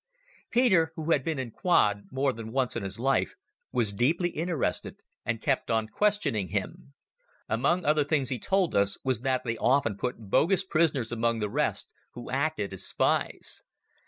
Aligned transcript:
Peter, 0.49 0.91
who 0.95 1.11
had 1.11 1.23
been 1.23 1.37
in 1.37 1.51
quod 1.51 2.05
more 2.09 2.33
than 2.33 2.51
once 2.51 2.75
in 2.75 2.81
his 2.81 2.99
life, 2.99 3.35
was 3.71 3.93
deeply 3.93 4.29
interested 4.29 4.95
and 5.27 5.43
kept 5.43 5.69
on 5.69 5.87
questioning 5.87 6.47
him. 6.47 6.95
Among 7.47 7.85
other 7.85 8.03
things 8.03 8.29
he 8.29 8.39
told 8.39 8.73
us 8.73 8.97
was 9.03 9.19
that 9.19 9.43
they 9.43 9.57
often 9.57 9.95
put 9.97 10.31
bogus 10.31 10.63
prisoners 10.63 11.11
among 11.11 11.37
the 11.37 11.51
rest, 11.51 11.93
who 12.15 12.31
acted 12.31 12.73
as 12.73 12.83
spies. 12.83 13.61